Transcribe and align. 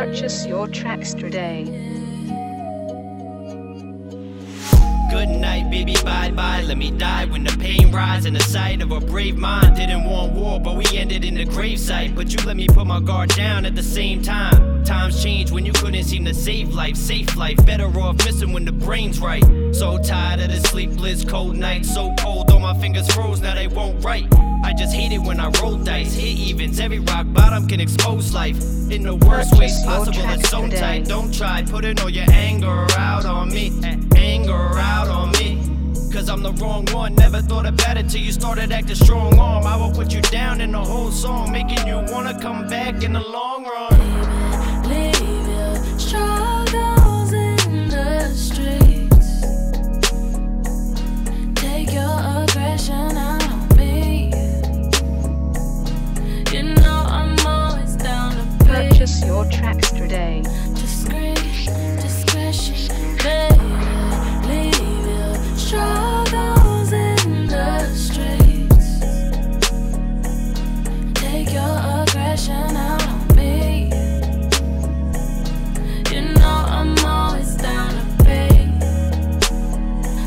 Purchase 0.00 0.46
your 0.46 0.66
tracks 0.66 1.12
today. 1.12 1.64
Good 5.10 5.28
night, 5.28 5.68
baby, 5.70 5.94
bye 6.02 6.30
bye. 6.30 6.62
Let 6.62 6.78
me 6.78 6.90
die 6.90 7.26
when 7.26 7.44
the 7.44 7.54
pain 7.58 7.92
rise 7.92 8.24
in 8.24 8.32
the 8.32 8.40
sight 8.40 8.80
of 8.80 8.92
a 8.92 9.00
brave 9.00 9.36
mind. 9.36 9.76
Didn't 9.76 10.04
want 10.04 10.32
war, 10.32 10.58
but 10.58 10.74
we 10.76 10.86
ended 10.96 11.22
in 11.22 11.34
the 11.34 11.44
gravesite. 11.44 12.16
But 12.16 12.32
you 12.32 12.42
let 12.46 12.56
me 12.56 12.66
put 12.66 12.86
my 12.86 13.00
guard 13.00 13.28
down 13.36 13.66
at 13.66 13.74
the 13.74 13.82
same 13.82 14.22
time. 14.22 14.82
Times 14.84 15.22
change 15.22 15.50
when 15.50 15.66
you 15.66 15.72
couldn't 15.72 16.04
seem 16.04 16.24
to 16.24 16.32
save 16.32 16.70
life, 16.70 16.96
safe 16.96 17.36
life. 17.36 17.58
Better 17.66 17.84
off 18.00 18.16
missing 18.24 18.54
when 18.54 18.64
the 18.64 18.72
brain's 18.90 19.20
right. 19.20 19.44
So 19.72 19.98
tired 19.98 20.40
of 20.40 20.48
the 20.48 20.58
sleepless 20.66 21.24
cold 21.24 21.56
nights, 21.56 21.94
so 21.94 22.12
cold, 22.18 22.50
all 22.50 22.58
my 22.58 22.76
fingers 22.80 23.08
froze, 23.14 23.40
now 23.40 23.54
they 23.54 23.68
won't 23.68 24.04
write. 24.04 24.26
I 24.64 24.74
just 24.76 24.92
hate 24.92 25.12
it 25.12 25.18
when 25.18 25.38
I 25.38 25.48
roll 25.62 25.76
dice, 25.76 26.12
hit 26.12 26.36
evens. 26.36 26.80
Every 26.80 26.98
rock 26.98 27.26
bottom 27.28 27.68
can 27.68 27.78
expose 27.78 28.34
life 28.34 28.56
in 28.90 29.04
the 29.04 29.14
worst 29.14 29.56
ways 29.56 29.80
possible. 29.84 30.28
It's 30.30 30.50
so 30.50 30.64
today. 30.64 30.80
tight. 30.80 31.04
Don't 31.06 31.32
try 31.32 31.62
putting 31.62 32.00
all 32.00 32.10
your 32.10 32.28
anger 32.32 32.84
out 32.98 33.24
on 33.26 33.50
me. 33.50 33.70
Anger 34.16 34.76
out 34.80 35.06
on 35.06 35.30
me. 35.38 35.62
Cause 36.12 36.28
I'm 36.28 36.42
the 36.42 36.52
wrong 36.54 36.84
one. 36.86 37.14
Never 37.14 37.40
thought 37.40 37.66
about 37.66 37.96
it 37.96 38.08
till 38.08 38.20
you 38.20 38.32
started 38.32 38.72
acting 38.72 38.96
strong 38.96 39.38
arm. 39.38 39.68
I 39.68 39.76
will 39.76 39.92
put 39.92 40.12
you 40.12 40.20
down 40.20 40.60
in 40.60 40.72
the 40.72 40.84
whole 40.84 41.12
song, 41.12 41.52
making 41.52 41.86
you 41.86 42.02
wanna 42.08 42.36
come 42.40 42.66
back 42.66 43.04
in 43.04 43.12
the 43.12 43.20
long 43.20 43.62
run. 43.62 44.19
Pay. 59.20 59.26
Your 59.26 59.44
tracks 59.46 59.90
today. 59.90 60.42
Discreet, 60.74 61.36
discretion, 62.00 62.88
baby. 63.18 63.60
Leave 64.46 65.06
your 65.06 65.34
struggles 65.56 66.92
in 66.92 67.46
the 67.46 67.86
streets. 67.94 69.00
Take 71.14 71.52
your 71.52 71.78
aggression 72.02 72.76
out 72.76 73.02
on 73.06 73.36
me. 73.36 73.90
You 76.10 76.22
know 76.34 76.64
I'm 76.68 76.98
always 77.04 77.54
down 77.56 77.90
to 77.90 78.24
pay. 78.24 78.72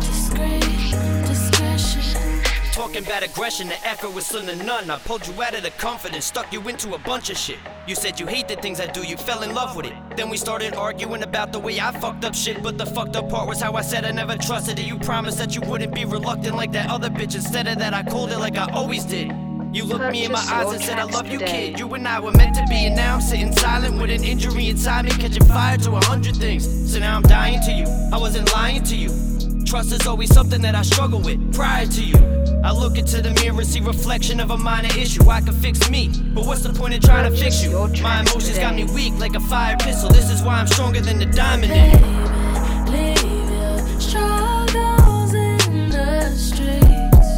Discreet, 0.00 0.94
discretion. 1.26 2.42
Talking 2.72 3.04
about 3.04 3.22
aggression, 3.22 3.68
the 3.68 3.86
effort 3.86 4.14
was 4.14 4.26
slim 4.26 4.46
to 4.46 4.56
none. 4.64 4.90
I 4.90 4.98
pulled 4.98 5.26
you 5.26 5.42
out 5.42 5.54
of 5.54 5.62
the 5.62 5.70
comfort 5.70 6.14
and 6.14 6.22
stuck 6.22 6.52
you 6.52 6.60
into 6.68 6.94
a 6.94 6.98
bunch 6.98 7.30
of 7.30 7.36
shit. 7.36 7.58
You 7.86 7.94
said 7.94 8.18
you 8.18 8.26
hate 8.26 8.48
the 8.48 8.56
things 8.56 8.80
I 8.80 8.86
do, 8.86 9.04
you 9.04 9.16
fell 9.16 9.44
in 9.44 9.54
love 9.54 9.76
with 9.76 9.86
it. 9.86 9.92
Then 10.16 10.28
we 10.28 10.36
started 10.36 10.74
arguing 10.74 11.22
about 11.22 11.52
the 11.52 11.60
way 11.60 11.78
I 11.78 11.92
fucked 11.92 12.24
up 12.24 12.34
shit. 12.34 12.60
But 12.60 12.78
the 12.78 12.86
fucked 12.86 13.14
up 13.14 13.30
part 13.30 13.48
was 13.48 13.60
how 13.60 13.74
I 13.74 13.82
said 13.82 14.04
I 14.04 14.10
never 14.10 14.36
trusted 14.36 14.80
it. 14.80 14.86
You 14.86 14.98
promised 14.98 15.38
that 15.38 15.54
you 15.54 15.60
wouldn't 15.60 15.94
be 15.94 16.04
reluctant 16.04 16.56
like 16.56 16.72
that 16.72 16.90
other 16.90 17.08
bitch. 17.08 17.36
Instead 17.36 17.68
of 17.68 17.78
that, 17.78 17.94
I 17.94 18.02
called 18.02 18.32
it 18.32 18.38
like 18.38 18.56
I 18.56 18.68
always 18.72 19.04
did. 19.04 19.30
You 19.72 19.84
looked 19.84 20.10
me 20.10 20.24
in 20.24 20.32
my 20.32 20.40
eyes 20.40 20.72
and 20.72 20.82
said, 20.82 20.98
I 20.98 21.04
love 21.04 21.28
you, 21.28 21.38
kid. 21.38 21.78
You 21.78 21.94
and 21.94 22.08
I 22.08 22.18
were 22.18 22.32
meant 22.32 22.56
to 22.56 22.64
be, 22.68 22.86
and 22.86 22.96
now 22.96 23.16
I'm 23.16 23.20
sitting 23.20 23.52
silent 23.52 24.00
with 24.00 24.10
an 24.10 24.24
injury 24.24 24.68
inside 24.68 25.04
me, 25.04 25.12
catching 25.12 25.44
fire 25.44 25.78
to 25.78 25.92
a 25.92 26.04
hundred 26.06 26.34
things. 26.36 26.92
So 26.92 26.98
now 26.98 27.14
I'm 27.14 27.22
dying 27.22 27.60
to 27.60 27.72
you. 27.72 27.86
I 28.12 28.18
wasn't 28.18 28.52
lying 28.52 28.82
to 28.82 28.96
you. 28.96 29.10
Trust 29.64 29.92
is 29.92 30.08
always 30.08 30.34
something 30.34 30.60
that 30.62 30.74
I 30.74 30.82
struggle 30.82 31.20
with 31.20 31.54
prior 31.54 31.86
to 31.86 32.02
you. 32.02 32.45
I 32.66 32.72
look 32.72 32.98
into 32.98 33.22
the 33.22 33.30
mirror, 33.30 33.60
and 33.60 33.66
see 33.66 33.78
reflection 33.78 34.40
of 34.40 34.50
a 34.50 34.58
minor 34.58 34.88
issue. 34.98 35.30
I 35.30 35.40
can 35.40 35.54
fix 35.54 35.88
me, 35.88 36.10
but 36.34 36.44
what's 36.46 36.62
the 36.62 36.72
point 36.72 36.94
of 36.94 37.00
trying 37.00 37.30
to 37.30 37.38
fix 37.38 37.62
you? 37.62 37.70
My 38.02 38.22
emotions 38.22 38.58
got 38.58 38.74
me 38.74 38.82
weak 38.86 39.12
like 39.20 39.36
a 39.36 39.40
fire 39.40 39.76
pistol. 39.76 40.10
This 40.10 40.28
is 40.30 40.42
why 40.42 40.58
I'm 40.58 40.66
stronger 40.66 41.00
than 41.00 41.20
the 41.20 41.26
diamond 41.26 41.70
in 41.72 41.78
it. 41.78 42.00
Baby, 42.90 43.22
leave 43.22 43.50
your 43.52 44.00
struggles 44.00 45.32
in 45.34 45.90
the 45.90 46.34
streets. 46.34 47.30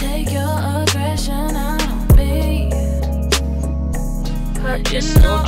Take 0.00 0.32
your 0.32 0.56
aggression 0.80 1.56
out 1.56 1.86
on 1.86 2.16
me. 2.16 2.70
You 4.54 4.60
Purchase 4.62 5.14
know 5.16 5.44